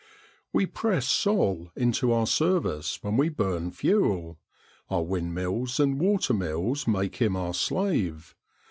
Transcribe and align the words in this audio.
We 0.51 0.65
press 0.65 1.05
Sol 1.07 1.69
into 1.75 2.11
our 2.11 2.25
service 2.25 2.97
when 3.03 3.17
we 3.17 3.29
burn 3.29 3.69
fuel; 3.69 4.39
our 4.89 5.03
wind 5.03 5.35
mills 5.35 5.79
and 5.79 5.99
water 5.99 6.33
mills 6.33 6.87
make 6.87 7.17
him 7.17 7.35
our 7.35 7.53
slave. 7.53 8.33